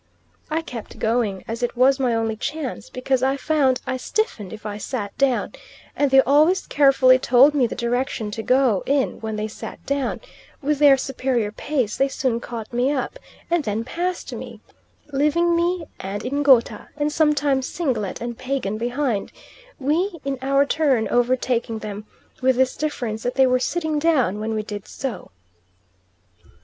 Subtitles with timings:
[0.49, 4.65] I kept going, as it was my only chance, because I found I stiffened if
[4.65, 5.51] I sat down,
[5.95, 10.19] and they always carefully told me the direction to go in when they sat down;
[10.59, 13.19] with their superior pace they soon caught me up,
[13.51, 14.59] and then passed me,
[15.13, 19.31] leaving me and Ngouta and sometimes Singlet and Pagan behind,
[19.77, 22.07] we, in our turn, overtaking them,
[22.41, 25.29] with this difference that they were sitting down when we did so.